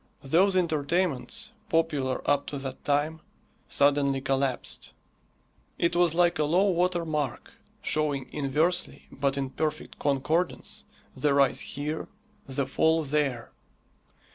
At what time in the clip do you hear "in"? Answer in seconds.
9.37-9.51